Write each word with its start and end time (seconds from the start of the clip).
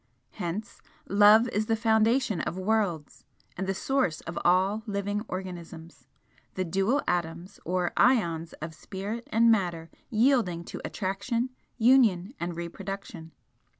Hence 0.31 0.81
Love 1.07 1.47
is 1.49 1.67
the 1.67 1.75
foundation 1.75 2.41
of 2.41 2.57
worlds, 2.57 3.23
and 3.55 3.67
the 3.67 3.75
source 3.75 4.21
of 4.21 4.35
all 4.43 4.81
living 4.87 5.21
organisms, 5.27 6.07
the 6.55 6.65
dual 6.65 7.03
atoms, 7.07 7.59
or 7.65 7.93
ions 7.95 8.53
of 8.63 8.73
spirit 8.73 9.27
and 9.31 9.51
matter 9.51 9.91
yielding 10.09 10.63
to 10.63 10.81
Attraction, 10.83 11.51
Union 11.77 12.33
and 12.39 12.55
Reproduction. 12.57 13.31